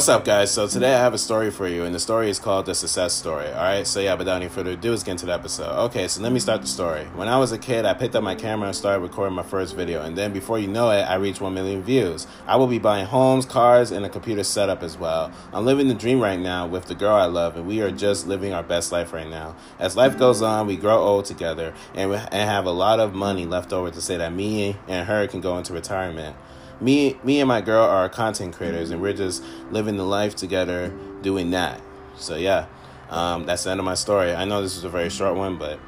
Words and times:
What's 0.00 0.08
up, 0.08 0.24
guys? 0.24 0.50
So 0.50 0.66
today 0.66 0.94
I 0.94 0.98
have 0.98 1.12
a 1.12 1.18
story 1.18 1.50
for 1.50 1.68
you, 1.68 1.84
and 1.84 1.94
the 1.94 2.00
story 2.00 2.30
is 2.30 2.38
called 2.38 2.64
The 2.64 2.74
Success 2.74 3.12
Story. 3.12 3.48
All 3.48 3.62
right, 3.62 3.86
so 3.86 4.00
yeah, 4.00 4.14
without 4.14 4.36
any 4.36 4.48
further 4.48 4.70
ado, 4.70 4.92
let's 4.92 5.02
get 5.02 5.10
into 5.10 5.26
the 5.26 5.34
episode. 5.34 5.70
Okay, 5.88 6.08
so 6.08 6.22
let 6.22 6.32
me 6.32 6.40
start 6.40 6.62
the 6.62 6.68
story. 6.68 7.04
When 7.14 7.28
I 7.28 7.36
was 7.36 7.52
a 7.52 7.58
kid, 7.58 7.84
I 7.84 7.92
picked 7.92 8.16
up 8.16 8.24
my 8.24 8.34
camera 8.34 8.68
and 8.68 8.74
started 8.74 9.00
recording 9.00 9.36
my 9.36 9.42
first 9.42 9.76
video, 9.76 10.00
and 10.00 10.16
then 10.16 10.32
before 10.32 10.58
you 10.58 10.68
know 10.68 10.90
it, 10.90 11.02
I 11.02 11.16
reached 11.16 11.42
1 11.42 11.52
million 11.52 11.82
views. 11.82 12.26
I 12.46 12.56
will 12.56 12.66
be 12.66 12.78
buying 12.78 13.04
homes, 13.04 13.44
cars, 13.44 13.90
and 13.90 14.06
a 14.06 14.08
computer 14.08 14.42
setup 14.42 14.82
as 14.82 14.96
well. 14.96 15.32
I'm 15.52 15.66
living 15.66 15.88
the 15.88 15.94
dream 15.94 16.18
right 16.18 16.40
now 16.40 16.66
with 16.66 16.86
the 16.86 16.94
girl 16.94 17.16
I 17.16 17.26
love, 17.26 17.58
and 17.58 17.66
we 17.66 17.82
are 17.82 17.90
just 17.90 18.26
living 18.26 18.54
our 18.54 18.62
best 18.62 18.92
life 18.92 19.12
right 19.12 19.28
now. 19.28 19.54
As 19.78 19.98
life 19.98 20.16
goes 20.16 20.40
on, 20.40 20.66
we 20.66 20.78
grow 20.78 20.96
old 20.96 21.26
together 21.26 21.74
and, 21.94 22.08
we, 22.08 22.16
and 22.16 22.48
have 22.48 22.64
a 22.64 22.72
lot 22.72 23.00
of 23.00 23.12
money 23.12 23.44
left 23.44 23.70
over 23.70 23.90
to 23.90 24.00
say 24.00 24.16
that 24.16 24.32
me 24.32 24.76
and 24.88 25.06
her 25.08 25.26
can 25.26 25.42
go 25.42 25.58
into 25.58 25.74
retirement 25.74 26.36
me 26.80 27.18
me 27.24 27.40
and 27.40 27.48
my 27.48 27.60
girl 27.60 27.84
are 27.84 28.08
content 28.08 28.54
creators 28.54 28.90
and 28.90 29.00
we're 29.00 29.12
just 29.12 29.42
living 29.70 29.96
the 29.96 30.04
life 30.04 30.34
together 30.36 30.92
doing 31.22 31.50
that. 31.50 31.80
So 32.16 32.36
yeah 32.36 32.66
um, 33.08 33.44
that's 33.46 33.64
the 33.64 33.70
end 33.70 33.80
of 33.80 33.86
my 33.86 33.94
story. 33.94 34.34
I 34.34 34.44
know 34.44 34.62
this 34.62 34.76
is 34.76 34.84
a 34.84 34.88
very 34.88 35.10
short 35.10 35.36
one 35.36 35.56
but 35.58 35.78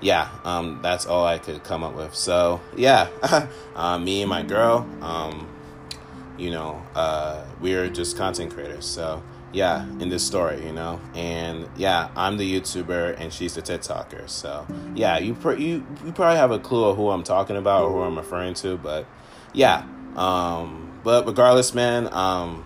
yeah 0.00 0.28
um, 0.44 0.80
that's 0.82 1.06
all 1.06 1.24
i 1.24 1.38
could 1.38 1.64
come 1.64 1.82
up 1.82 1.94
with. 1.94 2.14
So 2.14 2.60
yeah 2.76 3.08
uh, 3.76 3.98
me 3.98 4.22
and 4.22 4.30
my 4.30 4.42
girl 4.42 4.86
um, 5.00 5.48
you 6.38 6.50
know 6.50 6.82
uh, 6.94 7.44
we're 7.60 7.88
just 7.88 8.16
content 8.16 8.52
creators. 8.52 8.84
So 8.86 9.22
yeah 9.52 9.86
in 10.00 10.08
this 10.08 10.26
story 10.26 10.64
you 10.64 10.72
know? 10.72 11.00
And 11.14 11.68
yeah 11.76 12.08
i'm 12.16 12.36
the 12.38 12.60
youtuber 12.60 13.18
and 13.18 13.32
she's 13.32 13.54
the 13.54 13.62
tiktoker 13.62 14.28
so 14.28 14.66
yeah 14.94 15.18
you, 15.18 15.34
pr- 15.34 15.52
you 15.52 15.86
you 16.04 16.12
probably 16.12 16.38
have 16.38 16.50
a 16.50 16.58
clue 16.58 16.86
of 16.86 16.96
who 16.96 17.10
i'm 17.10 17.22
talking 17.22 17.56
about 17.56 17.84
or 17.84 17.92
who 17.92 18.00
i'm 18.00 18.16
referring 18.16 18.54
to 18.54 18.78
but 18.78 19.06
yeah 19.52 19.84
um, 20.16 21.00
but 21.02 21.26
regardless, 21.26 21.74
man, 21.74 22.12
um, 22.12 22.64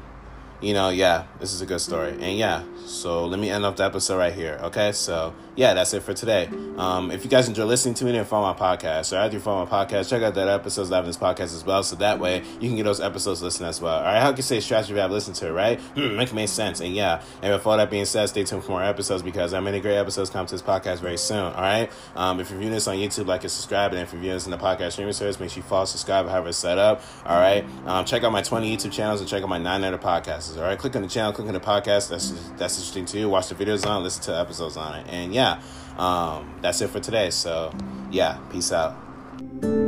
you 0.60 0.74
know, 0.74 0.88
yeah, 0.88 1.26
this 1.40 1.52
is 1.52 1.60
a 1.60 1.66
good 1.66 1.80
story. 1.80 2.10
And 2.10 2.38
yeah, 2.38 2.64
so 2.86 3.26
let 3.26 3.38
me 3.38 3.50
end 3.50 3.64
off 3.64 3.76
the 3.76 3.84
episode 3.84 4.18
right 4.18 4.32
here. 4.32 4.58
Okay, 4.62 4.92
so 4.92 5.34
yeah, 5.56 5.74
that's 5.74 5.92
it 5.94 6.02
for 6.02 6.14
today. 6.14 6.48
Um, 6.76 7.10
if 7.10 7.24
you 7.24 7.30
guys 7.30 7.48
enjoy 7.48 7.64
listening 7.64 7.94
to 7.94 8.04
me, 8.04 8.12
then 8.12 8.24
follow 8.24 8.52
my 8.52 8.58
podcast. 8.58 9.12
Or 9.12 9.16
after 9.16 9.36
you 9.36 9.40
follow 9.40 9.64
my 9.64 9.70
podcast, 9.70 10.10
check 10.10 10.22
out 10.22 10.34
that 10.34 10.48
episodes 10.48 10.92
of 10.92 11.06
this 11.06 11.16
podcast 11.16 11.54
as 11.54 11.64
well. 11.64 11.82
So 11.82 11.96
that 11.96 12.20
way 12.20 12.42
you 12.60 12.68
can 12.68 12.76
get 12.76 12.84
those 12.84 13.00
episodes 13.00 13.42
listened 13.42 13.68
as 13.68 13.80
well. 13.80 13.96
All 13.96 14.04
right, 14.04 14.20
how 14.20 14.30
can 14.30 14.38
you 14.38 14.42
say 14.42 14.60
strategy 14.60 14.94
have 14.96 15.10
listened 15.10 15.36
to 15.36 15.48
it, 15.48 15.52
right? 15.52 15.80
Hmm, 15.80 16.16
make 16.16 16.32
it 16.32 16.48
sense. 16.48 16.80
And 16.80 16.94
yeah, 16.94 17.22
and 17.42 17.52
with 17.52 17.66
all 17.66 17.76
that 17.76 17.90
being 17.90 18.04
said, 18.04 18.26
stay 18.26 18.44
tuned 18.44 18.64
for 18.64 18.72
more 18.72 18.82
episodes 18.82 19.22
because 19.22 19.52
are 19.54 19.62
many 19.62 19.80
great 19.80 19.96
episodes 19.96 20.30
coming 20.30 20.46
to 20.46 20.54
this 20.54 20.62
podcast 20.62 21.00
very 21.00 21.16
soon. 21.16 21.38
All 21.38 21.62
right, 21.62 21.90
um, 22.14 22.40
if 22.40 22.50
you're 22.50 22.58
viewing 22.58 22.74
this 22.74 22.86
on 22.86 22.96
YouTube, 22.96 23.26
like 23.26 23.42
and 23.42 23.50
subscribe. 23.50 23.92
And 23.92 24.00
if 24.02 24.12
you're 24.12 24.20
viewing 24.20 24.36
this 24.36 24.44
in 24.44 24.50
the 24.50 24.58
podcast 24.58 24.92
streaming 24.92 25.12
service, 25.12 25.40
make 25.40 25.50
sure 25.50 25.62
you 25.62 25.68
follow, 25.68 25.86
subscribe, 25.86 26.28
however 26.28 26.48
it's 26.48 26.58
set 26.58 26.78
up. 26.78 27.02
All 27.24 27.38
right, 27.38 27.64
um, 27.86 28.04
check 28.04 28.22
out 28.22 28.32
my 28.32 28.42
20 28.42 28.76
YouTube 28.76 28.92
channels 28.92 29.20
and 29.20 29.28
check 29.28 29.42
out 29.42 29.48
my 29.48 29.58
nine 29.58 29.84
other 29.84 29.98
podcasts. 29.98 30.45
All 30.56 30.62
right, 30.62 30.78
click 30.78 30.94
on 30.96 31.02
the 31.02 31.08
channel, 31.08 31.32
click 31.32 31.48
on 31.48 31.54
the 31.54 31.60
podcast. 31.60 32.10
That's 32.10 32.30
that's 32.56 32.78
interesting 32.78 33.06
to 33.06 33.18
you. 33.18 33.28
Watch 33.28 33.48
the 33.48 33.54
videos 33.54 33.86
on, 33.86 34.02
listen 34.02 34.22
to 34.24 34.38
episodes 34.38 34.76
on 34.76 35.00
it, 35.00 35.06
and 35.08 35.34
yeah. 35.34 35.60
Um, 35.98 36.58
that's 36.60 36.80
it 36.80 36.88
for 36.88 37.00
today. 37.00 37.30
So, 37.30 37.72
yeah, 38.10 38.38
peace 38.50 38.72
out. 38.72 39.85